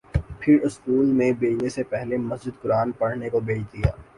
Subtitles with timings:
[0.39, 3.91] پھر اسکول میں بھیجنے سے پہلے مسجد قرآن پڑھنے کو بھیج دیا